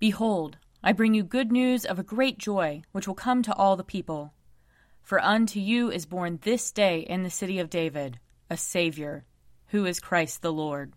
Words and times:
Behold, 0.00 0.56
I 0.82 0.94
bring 0.94 1.12
you 1.12 1.22
good 1.22 1.52
news 1.52 1.84
of 1.84 1.98
a 1.98 2.02
great 2.02 2.38
joy, 2.38 2.80
which 2.90 3.06
will 3.06 3.14
come 3.14 3.42
to 3.42 3.54
all 3.54 3.76
the 3.76 3.84
people. 3.84 4.32
For 5.02 5.22
unto 5.22 5.60
you 5.60 5.90
is 5.90 6.06
born 6.06 6.38
this 6.40 6.72
day 6.72 7.00
in 7.00 7.22
the 7.22 7.28
city 7.28 7.58
of 7.58 7.68
David 7.68 8.18
a 8.48 8.56
Saviour, 8.56 9.24
who 9.68 9.84
is 9.84 10.00
Christ 10.00 10.40
the 10.40 10.52
Lord. 10.52 10.94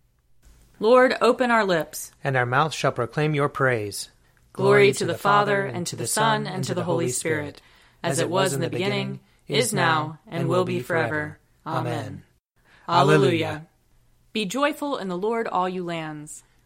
Lord, 0.79 1.16
open 1.20 1.52
our 1.52 1.66
lips, 1.66 2.13
and 2.24 2.38
our 2.38 2.46
mouth 2.46 2.74
shall 2.74 2.94
proclaim 2.94 3.36
your 3.36 3.50
praise. 3.50 4.10
Glory 4.54 4.94
to 4.94 5.06
the 5.06 5.18
Father, 5.18 5.66
and 5.66 5.86
to 5.88 5.98
the 5.98 6.08
Son, 6.08 6.48
and 6.48 6.64
to 6.64 6.74
the 6.74 6.86
Holy 6.86 7.10
Spirit, 7.10 7.62
as 8.02 8.20
it 8.20 8.30
was 8.30 8.54
in 8.54 8.62
the 8.62 8.70
beginning, 8.70 9.20
is 9.50 9.74
now, 9.74 10.18
and 10.28 10.48
will 10.48 10.64
be 10.64 10.80
forever. 10.80 11.40
Amen. 11.68 12.24
Alleluia. 12.88 13.68
Be 14.32 14.46
joyful 14.46 14.98
in 14.98 15.10
the 15.10 15.18
Lord, 15.18 15.48
all 15.48 15.68
you 15.68 15.84
lands. 15.84 16.44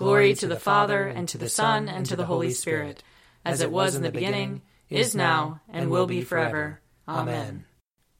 Glory 0.00 0.32
to 0.32 0.46
the 0.46 0.56
Father, 0.58 1.06
and 1.08 1.28
to 1.28 1.36
the 1.36 1.50
Son, 1.50 1.86
and 1.86 2.06
to 2.06 2.16
the 2.16 2.24
Holy 2.24 2.52
Spirit, 2.52 3.02
as 3.44 3.60
it 3.60 3.70
was 3.70 3.94
in 3.94 4.00
the 4.00 4.10
beginning, 4.10 4.62
is 4.88 5.14
now, 5.14 5.60
and 5.68 5.90
will 5.90 6.06
be 6.06 6.22
forever. 6.22 6.80
Amen. 7.06 7.66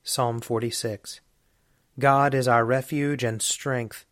Psalm 0.02 0.42
46 0.42 1.22
God 1.98 2.34
is 2.34 2.46
our 2.46 2.66
refuge 2.66 3.24
and 3.24 3.40
strength, 3.40 4.04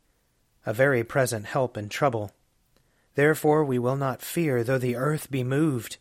a 0.64 0.72
very 0.72 1.05
present 1.05 1.44
help 1.44 1.77
in 1.77 1.91
trouble. 1.91 2.33
Therefore 3.16 3.62
we 3.62 3.78
will 3.78 3.97
not 3.97 4.22
fear, 4.22 4.64
though 4.64 4.78
the 4.78 4.97
earth 4.97 5.30
be 5.30 5.44
moved, 5.44 5.98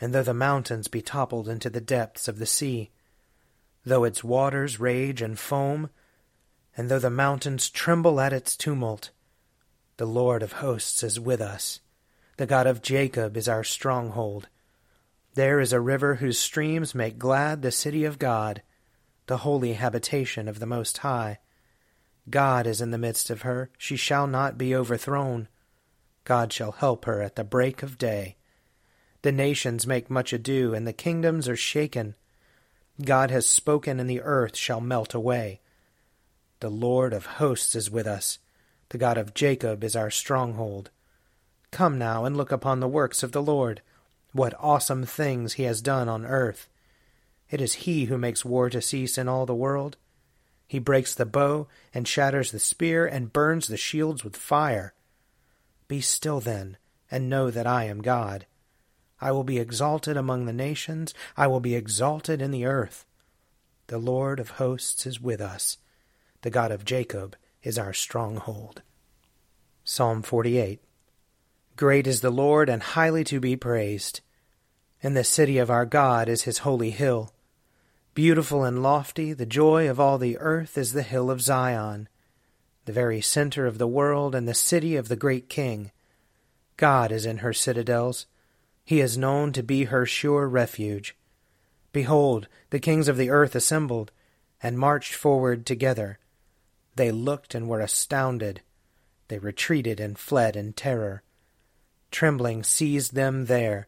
and 0.00 0.12
though 0.12 0.24
the 0.24 0.34
mountains 0.34 0.88
be 0.88 1.02
toppled 1.02 1.48
into 1.48 1.70
the 1.70 1.80
depths 1.80 2.26
of 2.26 2.40
the 2.40 2.46
sea, 2.46 2.90
though 3.84 4.02
its 4.02 4.24
waters 4.24 4.80
rage 4.80 5.22
and 5.22 5.38
foam, 5.38 5.88
and 6.76 6.88
though 6.88 6.98
the 6.98 7.10
mountains 7.10 7.70
tremble 7.70 8.20
at 8.20 8.32
its 8.32 8.56
tumult. 8.56 9.12
The 9.98 10.06
Lord 10.06 10.42
of 10.42 10.52
hosts 10.52 11.02
is 11.02 11.18
with 11.18 11.40
us. 11.40 11.80
The 12.36 12.46
God 12.46 12.66
of 12.66 12.82
Jacob 12.82 13.34
is 13.34 13.48
our 13.48 13.64
stronghold. 13.64 14.48
There 15.34 15.58
is 15.58 15.72
a 15.72 15.80
river 15.80 16.16
whose 16.16 16.38
streams 16.38 16.94
make 16.94 17.18
glad 17.18 17.62
the 17.62 17.70
city 17.70 18.04
of 18.04 18.18
God, 18.18 18.60
the 19.26 19.38
holy 19.38 19.72
habitation 19.72 20.48
of 20.48 20.58
the 20.58 20.66
Most 20.66 20.98
High. 20.98 21.38
God 22.28 22.66
is 22.66 22.82
in 22.82 22.90
the 22.90 22.98
midst 22.98 23.30
of 23.30 23.42
her, 23.42 23.70
she 23.78 23.96
shall 23.96 24.26
not 24.26 24.58
be 24.58 24.74
overthrown. 24.74 25.48
God 26.24 26.52
shall 26.52 26.72
help 26.72 27.06
her 27.06 27.22
at 27.22 27.36
the 27.36 27.44
break 27.44 27.82
of 27.82 27.96
day. 27.96 28.36
The 29.22 29.32
nations 29.32 29.86
make 29.86 30.10
much 30.10 30.32
ado, 30.32 30.74
and 30.74 30.86
the 30.86 30.92
kingdoms 30.92 31.48
are 31.48 31.56
shaken. 31.56 32.16
God 33.02 33.30
has 33.30 33.46
spoken, 33.46 33.98
and 33.98 34.10
the 34.10 34.20
earth 34.20 34.56
shall 34.56 34.80
melt 34.80 35.14
away. 35.14 35.60
The 36.60 36.70
Lord 36.70 37.14
of 37.14 37.26
hosts 37.26 37.74
is 37.74 37.90
with 37.90 38.06
us. 38.06 38.38
The 38.90 38.98
God 38.98 39.18
of 39.18 39.34
Jacob 39.34 39.82
is 39.82 39.96
our 39.96 40.10
stronghold. 40.10 40.90
Come 41.70 41.98
now 41.98 42.24
and 42.24 42.36
look 42.36 42.52
upon 42.52 42.80
the 42.80 42.88
works 42.88 43.22
of 43.22 43.32
the 43.32 43.42
Lord, 43.42 43.82
what 44.32 44.54
awesome 44.60 45.04
things 45.04 45.54
he 45.54 45.64
has 45.64 45.82
done 45.82 46.08
on 46.08 46.24
earth. 46.24 46.68
It 47.50 47.60
is 47.60 47.74
he 47.74 48.04
who 48.06 48.18
makes 48.18 48.44
war 48.44 48.70
to 48.70 48.80
cease 48.80 49.18
in 49.18 49.28
all 49.28 49.46
the 49.46 49.54
world. 49.54 49.96
He 50.66 50.78
breaks 50.78 51.14
the 51.14 51.26
bow 51.26 51.68
and 51.94 52.06
shatters 52.06 52.50
the 52.50 52.58
spear 52.58 53.06
and 53.06 53.32
burns 53.32 53.68
the 53.68 53.76
shields 53.76 54.24
with 54.24 54.36
fire. 54.36 54.94
Be 55.88 56.00
still 56.00 56.40
then, 56.40 56.76
and 57.10 57.30
know 57.30 57.50
that 57.50 57.66
I 57.66 57.84
am 57.84 58.02
God. 58.02 58.46
I 59.20 59.32
will 59.32 59.44
be 59.44 59.58
exalted 59.58 60.16
among 60.16 60.46
the 60.46 60.52
nations, 60.52 61.14
I 61.36 61.46
will 61.46 61.60
be 61.60 61.74
exalted 61.74 62.42
in 62.42 62.50
the 62.50 62.66
earth. 62.66 63.04
The 63.86 63.98
Lord 63.98 64.40
of 64.40 64.50
hosts 64.50 65.06
is 65.06 65.20
with 65.20 65.40
us. 65.40 65.78
The 66.42 66.50
God 66.50 66.72
of 66.72 66.84
Jacob 66.84 67.36
is 67.66 67.78
our 67.78 67.92
stronghold. 67.92 68.82
Psalm 69.82 70.22
48 70.22 70.80
Great 71.74 72.06
is 72.06 72.20
the 72.20 72.30
Lord, 72.30 72.68
and 72.68 72.80
highly 72.80 73.24
to 73.24 73.40
be 73.40 73.56
praised. 73.56 74.20
In 75.02 75.14
the 75.14 75.24
city 75.24 75.58
of 75.58 75.68
our 75.68 75.84
God 75.84 76.28
is 76.28 76.42
his 76.42 76.58
holy 76.58 76.90
hill. 76.90 77.34
Beautiful 78.14 78.62
and 78.62 78.84
lofty, 78.84 79.32
the 79.32 79.44
joy 79.44 79.90
of 79.90 79.98
all 79.98 80.16
the 80.16 80.38
earth 80.38 80.78
is 80.78 80.92
the 80.92 81.02
hill 81.02 81.28
of 81.28 81.42
Zion, 81.42 82.08
the 82.84 82.92
very 82.92 83.20
center 83.20 83.66
of 83.66 83.78
the 83.78 83.88
world 83.88 84.34
and 84.34 84.46
the 84.46 84.54
city 84.54 84.94
of 84.94 85.08
the 85.08 85.16
great 85.16 85.48
King. 85.48 85.90
God 86.76 87.10
is 87.10 87.26
in 87.26 87.38
her 87.38 87.52
citadels. 87.52 88.26
He 88.84 89.00
is 89.00 89.18
known 89.18 89.52
to 89.52 89.62
be 89.64 89.84
her 89.84 90.06
sure 90.06 90.48
refuge. 90.48 91.16
Behold, 91.92 92.46
the 92.70 92.78
kings 92.78 93.08
of 93.08 93.16
the 93.16 93.30
earth 93.30 93.56
assembled, 93.56 94.12
and 94.62 94.78
marched 94.78 95.14
forward 95.14 95.66
together. 95.66 96.20
They 96.96 97.10
looked 97.10 97.54
and 97.54 97.68
were 97.68 97.80
astounded. 97.80 98.62
They 99.28 99.38
retreated 99.38 100.00
and 100.00 100.18
fled 100.18 100.56
in 100.56 100.72
terror. 100.72 101.22
Trembling 102.10 102.62
seized 102.62 103.14
them 103.14 103.46
there. 103.46 103.86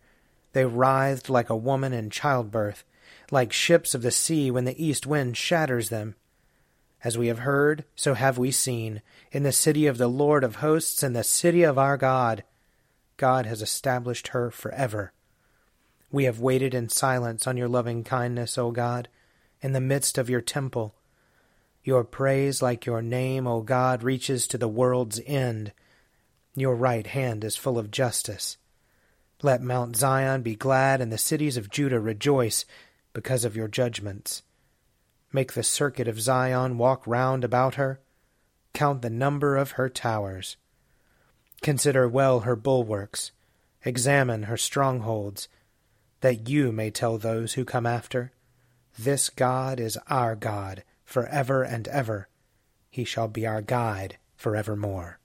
They 0.52 0.64
writhed 0.64 1.30
like 1.30 1.50
a 1.50 1.56
woman 1.56 1.92
in 1.92 2.10
childbirth, 2.10 2.84
like 3.30 3.52
ships 3.52 3.94
of 3.94 4.02
the 4.02 4.10
sea 4.10 4.50
when 4.50 4.64
the 4.64 4.82
east 4.82 5.06
wind 5.06 5.36
shatters 5.36 5.88
them. 5.88 6.14
As 7.04 7.16
we 7.16 7.28
have 7.28 7.41
heard, 7.41 7.84
so 7.94 8.14
have 8.14 8.38
we 8.38 8.50
seen, 8.50 9.02
in 9.30 9.42
the 9.42 9.52
city 9.52 9.86
of 9.86 9.98
the 9.98 10.08
Lord 10.08 10.42
of 10.42 10.56
hosts, 10.56 11.02
in 11.02 11.12
the 11.12 11.25
city 11.25 11.62
of 11.62 11.78
our 11.78 11.96
God. 11.96 12.42
God 13.16 13.46
has 13.46 13.62
established 13.62 14.28
her 14.28 14.50
forever. 14.50 15.12
We 16.10 16.25
have 16.25 16.40
waited 16.40 16.75
in 16.75 16.88
silence 16.88 17.46
on 17.46 17.56
your 17.56 17.69
loving 17.69 18.02
kindness, 18.02 18.58
O 18.58 18.70
God, 18.70 19.08
in 19.60 19.72
the 19.72 19.80
midst 19.80 20.19
of 20.19 20.28
your 20.28 20.40
temple. 20.40 20.94
Your 21.88 22.04
praise, 22.04 22.60
like 22.60 22.84
your 22.84 23.00
name, 23.00 23.47
O 23.47 23.62
God, 23.62 24.03
reaches 24.03 24.47
to 24.49 24.59
the 24.59 24.69
world's 24.69 25.22
end. 25.25 25.72
Your 26.54 26.76
right 26.76 27.06
hand 27.06 27.43
is 27.44 27.56
full 27.56 27.78
of 27.78 27.91
justice. 27.91 28.59
Let 29.41 29.62
Mount 29.62 29.97
Zion 29.97 30.43
be 30.43 30.54
glad 30.54 31.00
and 31.00 31.10
the 31.10 31.16
cities 31.16 31.56
of 31.56 31.71
Judah 31.71 31.99
rejoice 31.99 32.66
because 33.15 33.43
of 33.43 33.56
your 33.56 33.69
judgments. 33.69 34.43
Make 35.32 35.54
the 35.54 35.62
circuit 35.62 36.09
of 36.09 36.21
Zion 36.21 36.76
walk 36.76 37.06
round 37.06 37.43
about 37.43 37.76
her. 37.76 38.00
Count 38.75 39.00
the 39.00 39.09
number 39.09 39.56
of 39.56 39.70
her 39.70 39.88
towers. 39.88 40.59
Consider 41.62 42.06
well 42.06 42.41
her 42.41 42.55
bulwarks. 42.55 43.32
Examine 43.82 44.43
her 44.43 44.59
strongholds, 44.59 45.49
that 46.20 46.50
you 46.50 46.70
may 46.70 46.91
tell 46.91 47.16
those 47.16 47.55
who 47.55 47.65
come 47.65 47.87
after, 47.87 48.32
This 48.99 49.31
God 49.31 49.81
is 49.81 49.97
our 50.10 50.37
God 50.37 50.84
for 51.08 51.26
ever 51.28 51.62
and 51.62 51.88
ever. 51.88 52.28
He 52.91 53.02
shall 53.02 53.28
be 53.28 53.46
our 53.46 53.62
guide 53.62 54.19
for 54.36 54.54
evermore. 54.54 55.19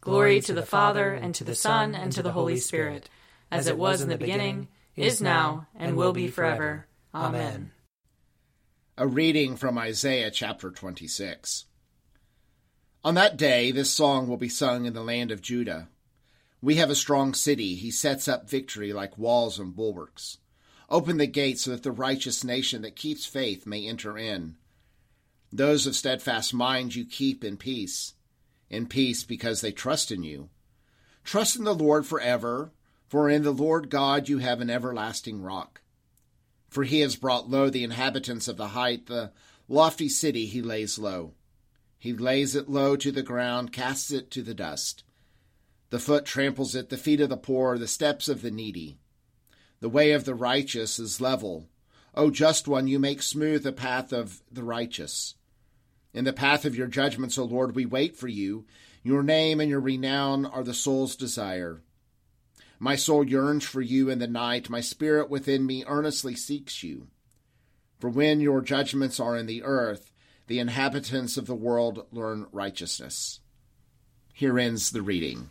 Glory 0.00 0.40
to 0.40 0.52
the 0.52 0.62
Father, 0.62 1.12
and 1.12 1.34
to 1.34 1.42
the 1.42 1.56
Son, 1.56 1.96
and 1.96 2.12
to 2.12 2.22
the 2.22 2.30
Holy 2.30 2.56
Spirit, 2.56 3.10
as 3.50 3.66
it 3.66 3.76
was 3.76 4.00
in 4.00 4.08
the 4.08 4.16
beginning, 4.16 4.68
is 4.94 5.20
now, 5.20 5.66
and 5.74 5.96
will 5.96 6.12
be 6.12 6.28
forever. 6.28 6.86
Amen. 7.12 7.72
A 8.96 9.08
reading 9.08 9.56
from 9.56 9.76
Isaiah 9.76 10.30
chapter 10.30 10.70
26. 10.70 11.64
On 13.02 13.14
that 13.16 13.36
day, 13.36 13.72
this 13.72 13.90
song 13.90 14.28
will 14.28 14.36
be 14.36 14.48
sung 14.48 14.86
in 14.86 14.92
the 14.92 15.02
land 15.02 15.32
of 15.32 15.42
Judah. 15.42 15.88
We 16.60 16.76
have 16.76 16.90
a 16.90 16.94
strong 16.94 17.34
city. 17.34 17.74
He 17.74 17.90
sets 17.90 18.28
up 18.28 18.48
victory 18.48 18.92
like 18.92 19.18
walls 19.18 19.58
and 19.58 19.74
bulwarks. 19.74 20.38
Open 20.88 21.16
the 21.16 21.26
gates 21.26 21.62
so 21.62 21.72
that 21.72 21.82
the 21.82 21.90
righteous 21.90 22.44
nation 22.44 22.82
that 22.82 22.94
keeps 22.94 23.26
faith 23.26 23.66
may 23.66 23.88
enter 23.88 24.16
in. 24.16 24.54
Those 25.54 25.86
of 25.86 25.94
steadfast 25.94 26.54
mind 26.54 26.94
you 26.94 27.04
keep 27.04 27.44
in 27.44 27.58
peace, 27.58 28.14
in 28.70 28.86
peace 28.86 29.22
because 29.22 29.60
they 29.60 29.70
trust 29.70 30.10
in 30.10 30.22
you. 30.22 30.48
Trust 31.24 31.56
in 31.56 31.64
the 31.64 31.74
Lord 31.74 32.06
forever, 32.06 32.72
for 33.06 33.28
in 33.28 33.42
the 33.42 33.52
Lord 33.52 33.90
God 33.90 34.30
you 34.30 34.38
have 34.38 34.62
an 34.62 34.70
everlasting 34.70 35.42
rock. 35.42 35.82
For 36.70 36.84
he 36.84 37.00
has 37.00 37.16
brought 37.16 37.50
low 37.50 37.68
the 37.68 37.84
inhabitants 37.84 38.48
of 38.48 38.56
the 38.56 38.68
height, 38.68 39.06
the 39.06 39.32
lofty 39.68 40.08
city 40.08 40.46
he 40.46 40.62
lays 40.62 40.98
low. 40.98 41.34
He 41.98 42.14
lays 42.14 42.56
it 42.56 42.70
low 42.70 42.96
to 42.96 43.12
the 43.12 43.22
ground, 43.22 43.72
casts 43.72 44.10
it 44.10 44.30
to 44.30 44.42
the 44.42 44.54
dust. 44.54 45.04
The 45.90 45.98
foot 45.98 46.24
tramples 46.24 46.74
it, 46.74 46.88
the 46.88 46.96
feet 46.96 47.20
of 47.20 47.28
the 47.28 47.36
poor, 47.36 47.76
the 47.76 47.86
steps 47.86 48.26
of 48.26 48.40
the 48.40 48.50
needy. 48.50 48.96
The 49.80 49.90
way 49.90 50.12
of 50.12 50.24
the 50.24 50.34
righteous 50.34 50.98
is 50.98 51.20
level. 51.20 51.68
O 52.14 52.30
just 52.30 52.66
one, 52.66 52.88
you 52.88 52.98
make 52.98 53.20
smooth 53.20 53.62
the 53.62 53.72
path 53.72 54.14
of 54.14 54.42
the 54.50 54.64
righteous. 54.64 55.34
In 56.14 56.24
the 56.24 56.32
path 56.32 56.64
of 56.64 56.76
your 56.76 56.86
judgments, 56.86 57.38
O 57.38 57.44
Lord, 57.44 57.74
we 57.74 57.86
wait 57.86 58.16
for 58.16 58.28
you. 58.28 58.66
Your 59.02 59.22
name 59.22 59.60
and 59.60 59.70
your 59.70 59.80
renown 59.80 60.44
are 60.44 60.62
the 60.62 60.74
soul's 60.74 61.16
desire. 61.16 61.80
My 62.78 62.96
soul 62.96 63.24
yearns 63.24 63.64
for 63.64 63.80
you 63.80 64.10
in 64.10 64.18
the 64.18 64.26
night. 64.26 64.68
My 64.68 64.80
spirit 64.80 65.30
within 65.30 65.64
me 65.64 65.84
earnestly 65.86 66.34
seeks 66.34 66.82
you. 66.82 67.06
For 67.98 68.10
when 68.10 68.40
your 68.40 68.60
judgments 68.60 69.20
are 69.20 69.36
in 69.36 69.46
the 69.46 69.62
earth, 69.62 70.12
the 70.48 70.58
inhabitants 70.58 71.36
of 71.36 71.46
the 71.46 71.54
world 71.54 72.06
learn 72.10 72.46
righteousness. 72.52 73.40
Here 74.34 74.58
ends 74.58 74.90
the 74.90 75.02
reading. 75.02 75.50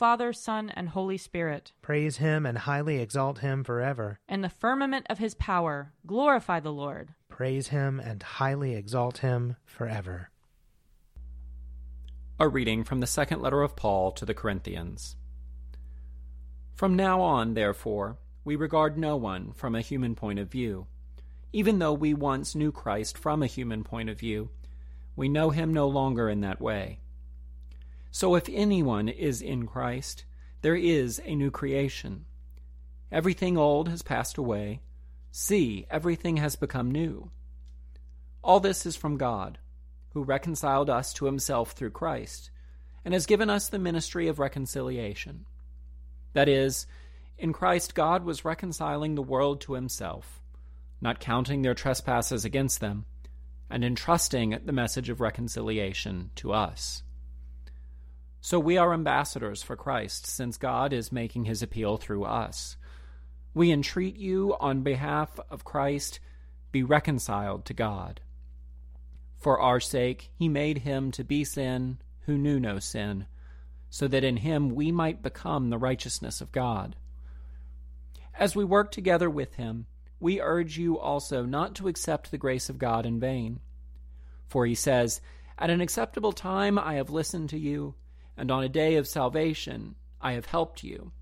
Father, 0.00 0.32
Son, 0.32 0.70
and 0.70 0.88
Holy 0.88 1.18
Spirit. 1.18 1.72
Praise 1.82 2.16
him 2.16 2.46
and 2.46 2.56
highly 2.56 3.00
exalt 3.00 3.40
him 3.40 3.62
forever. 3.62 4.18
In 4.30 4.40
the 4.40 4.48
firmament 4.48 5.04
of 5.10 5.18
his 5.18 5.34
power, 5.34 5.92
glorify 6.06 6.58
the 6.58 6.72
Lord. 6.72 7.10
Praise 7.28 7.68
him 7.68 8.00
and 8.00 8.22
highly 8.22 8.74
exalt 8.74 9.18
him 9.18 9.56
forever. 9.66 10.30
A 12.38 12.48
reading 12.48 12.82
from 12.82 13.00
the 13.00 13.06
second 13.06 13.42
letter 13.42 13.60
of 13.60 13.76
Paul 13.76 14.10
to 14.12 14.24
the 14.24 14.32
Corinthians. 14.32 15.16
From 16.72 16.96
now 16.96 17.20
on, 17.20 17.52
therefore, 17.52 18.16
we 18.42 18.56
regard 18.56 18.96
no 18.96 19.18
one 19.18 19.52
from 19.52 19.74
a 19.74 19.82
human 19.82 20.14
point 20.14 20.38
of 20.38 20.50
view. 20.50 20.86
Even 21.52 21.78
though 21.78 21.92
we 21.92 22.14
once 22.14 22.54
knew 22.54 22.72
Christ 22.72 23.18
from 23.18 23.42
a 23.42 23.46
human 23.46 23.84
point 23.84 24.08
of 24.08 24.18
view, 24.18 24.48
we 25.14 25.28
know 25.28 25.50
him 25.50 25.74
no 25.74 25.88
longer 25.88 26.30
in 26.30 26.40
that 26.40 26.58
way. 26.58 27.00
So 28.10 28.34
if 28.34 28.48
anyone 28.50 29.08
is 29.08 29.40
in 29.40 29.66
Christ, 29.66 30.24
there 30.62 30.76
is 30.76 31.20
a 31.24 31.34
new 31.34 31.50
creation. 31.50 32.26
Everything 33.12 33.56
old 33.56 33.88
has 33.88 34.02
passed 34.02 34.36
away. 34.36 34.80
See, 35.30 35.86
everything 35.90 36.36
has 36.38 36.56
become 36.56 36.90
new. 36.90 37.30
All 38.42 38.60
this 38.60 38.84
is 38.84 38.96
from 38.96 39.16
God, 39.16 39.58
who 40.12 40.22
reconciled 40.22 40.90
us 40.90 41.12
to 41.14 41.26
himself 41.26 41.72
through 41.72 41.90
Christ, 41.90 42.50
and 43.04 43.14
has 43.14 43.26
given 43.26 43.48
us 43.48 43.68
the 43.68 43.78
ministry 43.78 44.28
of 44.28 44.38
reconciliation. 44.38 45.46
That 46.32 46.48
is, 46.48 46.86
in 47.38 47.52
Christ 47.52 47.94
God 47.94 48.24
was 48.24 48.44
reconciling 48.44 49.14
the 49.14 49.22
world 49.22 49.60
to 49.62 49.74
himself, 49.74 50.40
not 51.00 51.20
counting 51.20 51.62
their 51.62 51.74
trespasses 51.74 52.44
against 52.44 52.80
them, 52.80 53.06
and 53.70 53.84
entrusting 53.84 54.58
the 54.64 54.72
message 54.72 55.08
of 55.08 55.20
reconciliation 55.20 56.30
to 56.36 56.52
us. 56.52 57.02
So 58.50 58.58
we 58.58 58.78
are 58.78 58.92
ambassadors 58.92 59.62
for 59.62 59.76
Christ, 59.76 60.26
since 60.26 60.56
God 60.56 60.92
is 60.92 61.12
making 61.12 61.44
his 61.44 61.62
appeal 61.62 61.98
through 61.98 62.24
us. 62.24 62.76
We 63.54 63.70
entreat 63.70 64.16
you 64.16 64.56
on 64.58 64.82
behalf 64.82 65.38
of 65.50 65.64
Christ, 65.64 66.18
be 66.72 66.82
reconciled 66.82 67.64
to 67.66 67.74
God. 67.74 68.20
For 69.38 69.60
our 69.60 69.78
sake, 69.78 70.32
he 70.34 70.48
made 70.48 70.78
him 70.78 71.12
to 71.12 71.22
be 71.22 71.44
sin 71.44 71.98
who 72.22 72.36
knew 72.36 72.58
no 72.58 72.80
sin, 72.80 73.26
so 73.88 74.08
that 74.08 74.24
in 74.24 74.38
him 74.38 74.70
we 74.70 74.90
might 74.90 75.22
become 75.22 75.70
the 75.70 75.78
righteousness 75.78 76.40
of 76.40 76.50
God. 76.50 76.96
As 78.34 78.56
we 78.56 78.64
work 78.64 78.90
together 78.90 79.30
with 79.30 79.54
him, 79.54 79.86
we 80.18 80.40
urge 80.40 80.76
you 80.76 80.98
also 80.98 81.44
not 81.44 81.76
to 81.76 81.86
accept 81.86 82.32
the 82.32 82.36
grace 82.36 82.68
of 82.68 82.78
God 82.78 83.06
in 83.06 83.20
vain. 83.20 83.60
For 84.48 84.66
he 84.66 84.74
says, 84.74 85.20
At 85.56 85.70
an 85.70 85.80
acceptable 85.80 86.32
time 86.32 86.80
I 86.80 86.94
have 86.94 87.10
listened 87.10 87.50
to 87.50 87.56
you 87.56 87.94
and 88.40 88.50
on 88.50 88.64
a 88.64 88.70
day 88.70 88.96
of 88.96 89.06
salvation 89.06 89.94
I 90.18 90.32
have 90.32 90.46
helped 90.46 90.82
you. 90.82 91.12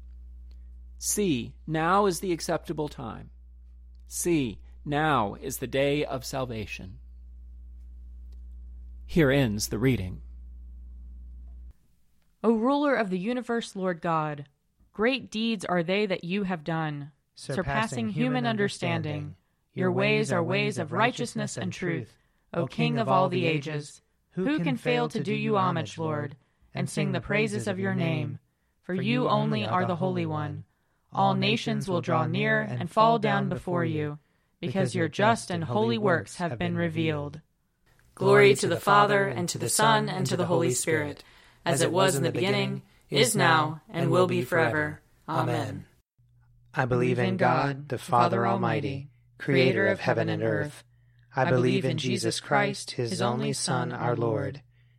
See, 0.99 1.53
now 1.67 2.07
is 2.07 2.21
the 2.21 2.33
acceptable 2.33 2.89
time. 2.89 3.31
See, 4.07 4.61
now 4.85 5.35
is 5.35 5.59
the 5.59 5.67
day 5.67 6.05
of 6.05 6.25
salvation. 6.25 7.01
Here 9.05 9.33
ends 9.33 9.69
the 9.69 9.79
reading. 9.81 10.23
O 12.45 12.55
ruler 12.55 12.95
of 12.95 13.11
the 13.11 13.19
universe, 13.19 13.75
Lord 13.75 14.01
God, 14.01 14.47
great 14.93 15.29
deeds 15.29 15.65
are 15.65 15.83
they 15.83 16.07
that 16.07 16.23
you 16.23 16.45
have 16.45 16.63
done, 16.63 17.11
surpassing 17.35 18.11
human 18.11 18.47
understanding. 18.47 19.35
Your 19.75 19.91
ways 19.91 20.31
are 20.31 20.43
ways 20.43 20.79
of 20.79 20.93
righteousness 20.93 21.57
and 21.57 21.73
truth, 21.73 22.17
O 22.55 22.67
King 22.67 22.99
of 22.99 23.09
all 23.09 23.29
the 23.29 23.45
ages. 23.45 24.03
Who 24.33 24.61
can 24.61 24.77
fail 24.77 25.09
to 25.09 25.21
do 25.21 25.35
you 25.35 25.57
homage, 25.57 25.99
Lord? 25.99 26.37
And 26.79 26.89
sing 26.89 27.11
the 27.11 27.21
praises 27.21 27.67
of 27.67 27.81
your 27.81 27.95
name. 27.95 28.39
For 28.83 28.95
you 28.95 29.29
only 29.29 29.67
are 29.67 29.85
the 29.85 29.97
Holy 29.97 30.25
One. 30.25 30.63
All 31.13 31.35
nations 31.35 31.89
will 31.89 32.01
draw 32.01 32.25
near 32.25 32.61
and 32.61 32.89
fall 32.89 33.19
down 33.19 33.49
before 33.49 33.85
you, 33.85 34.21
because 34.61 34.95
your 34.95 35.09
just 35.09 35.51
and 35.51 35.65
holy 35.65 35.99
works 35.99 36.37
have 36.37 36.57
been 36.57 36.77
revealed. 36.77 37.41
Glory 38.15 38.55
to 38.55 38.69
the 38.69 38.79
Father, 38.79 39.27
and 39.27 39.49
to 39.49 39.59
the 39.59 39.69
Son, 39.69 40.09
and 40.09 40.25
to 40.27 40.37
the 40.37 40.47
Holy 40.47 40.71
Spirit, 40.71 41.25
as 41.67 41.83
it 41.83 41.91
was 41.91 42.15
in 42.15 42.23
the 42.23 42.31
beginning, 42.31 42.83
is 43.11 43.35
now, 43.35 43.81
and 43.89 44.09
will 44.11 44.29
be 44.29 44.43
forever. 44.43 45.01
Amen. 45.29 45.85
I 46.73 46.85
believe 46.85 47.19
in 47.19 47.39
God, 47.39 47.89
the 47.89 47.99
Father 47.99 48.47
Almighty, 48.47 49.11
creator 49.37 49.89
of 49.89 49.99
heaven 49.99 50.29
and 50.29 50.45
earth. 50.45 50.85
I 51.35 51.45
believe 51.51 51.85
in 51.85 51.99
Jesus 51.99 52.39
Christ, 52.39 52.93
his 52.93 53.21
only 53.21 53.53
Son, 53.53 53.93
our 53.93 54.15
Lord. 54.15 54.63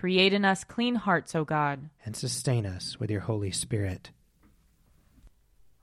Create 0.00 0.32
in 0.32 0.46
us 0.46 0.64
clean 0.64 0.94
hearts, 0.94 1.34
O 1.34 1.44
God. 1.44 1.90
And 2.06 2.16
sustain 2.16 2.64
us 2.64 2.98
with 2.98 3.10
your 3.10 3.20
Holy 3.20 3.50
Spirit. 3.50 4.12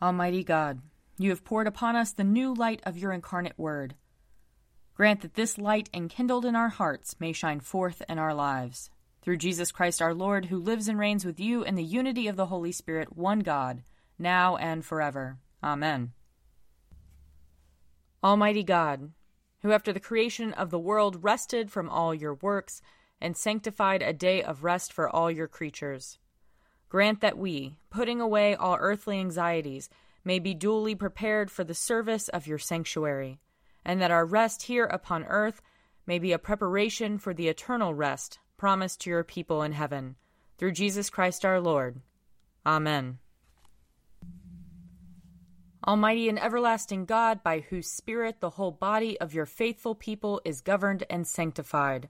Almighty 0.02 0.44
God, 0.44 0.82
you 1.20 1.30
have 1.30 1.46
poured 1.46 1.68
upon 1.68 1.96
us 1.96 2.14
the 2.14 2.24
new 2.24 2.52
light 2.52 2.82
of 2.84 2.98
your 2.98 3.12
incarnate 3.12 3.60
word. 3.60 3.94
Grant 4.96 5.22
that 5.22 5.36
this 5.36 5.60
light 5.60 5.88
enkindled 5.94 6.46
in 6.46 6.56
our 6.56 6.70
hearts 6.70 7.16
may 7.20 7.32
shine 7.32 7.60
forth 7.60 8.02
in 8.10 8.18
our 8.18 8.34
lives. 8.34 8.90
Through 9.22 9.38
Jesus 9.38 9.72
Christ 9.72 10.02
our 10.02 10.16
Lord, 10.16 10.46
who 10.46 10.58
lives 10.58 10.88
and 10.88 10.98
reigns 10.98 11.24
with 11.24 11.40
you 11.40 11.62
in 11.62 11.76
the 11.76 11.84
unity 11.84 12.28
of 12.28 12.38
the 12.38 12.48
Holy 12.48 12.72
Spirit, 12.72 13.16
one 13.16 13.42
God, 13.42 13.84
now 14.18 14.56
and 14.56 14.84
forever. 14.84 15.38
Amen. 15.64 16.14
Almighty 18.24 18.64
God, 18.64 19.12
who 19.62 19.72
after 19.74 19.94
the 19.94 20.00
creation 20.00 20.54
of 20.54 20.72
the 20.72 20.80
world 20.80 21.24
rested 21.24 21.70
from 21.70 21.88
all 21.88 22.16
your 22.16 22.34
works 22.34 22.82
and 23.20 23.36
sanctified 23.36 24.02
a 24.02 24.14
day 24.14 24.42
of 24.44 24.64
rest 24.64 24.94
for 24.94 25.10
all 25.10 25.32
your 25.32 25.48
creatures 25.48 26.20
Grant 26.90 27.20
that 27.20 27.38
we, 27.38 27.78
putting 27.90 28.22
away 28.22 28.56
all 28.56 28.78
earthly 28.80 29.20
anxieties, 29.20 29.90
may 30.24 30.40
be 30.40 30.54
duly 30.54 30.96
prepared 30.96 31.52
for 31.52 31.64
the 31.64 31.74
service 31.74 32.30
of 32.30 32.48
your 32.48 32.58
sanctuary, 32.58 33.40
and 33.84 34.02
that 34.02 34.12
our 34.12 34.26
rest 34.26 34.64
here 34.64 34.86
upon 34.86 35.26
earth 35.26 35.62
may 36.06 36.18
be 36.18 36.32
a 36.32 36.40
preparation 36.40 37.18
for 37.18 37.34
the 37.34 37.50
eternal 37.50 37.94
rest 37.94 38.40
promised 38.56 39.02
to 39.02 39.10
your 39.10 39.24
people 39.24 39.62
in 39.64 39.74
heaven. 39.74 40.16
Through 40.58 40.72
Jesus 40.72 41.10
Christ 41.10 41.44
our 41.46 41.60
Lord. 41.60 42.02
Amen. 42.66 43.20
Almighty 45.86 46.28
and 46.28 46.40
everlasting 46.40 47.06
God, 47.06 47.44
by 47.44 47.60
whose 47.60 47.92
Spirit 47.92 48.40
the 48.40 48.52
whole 48.52 48.72
body 48.72 49.20
of 49.20 49.34
your 49.34 49.46
faithful 49.46 49.94
people 49.94 50.42
is 50.44 50.62
governed 50.62 51.04
and 51.10 51.28
sanctified, 51.28 52.10